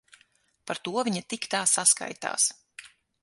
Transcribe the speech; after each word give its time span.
Par 0.69 0.79
to 0.87 0.93
viņa 1.09 1.21
tik 1.35 1.45
tā 1.55 1.61
saskaitās. 1.73 2.47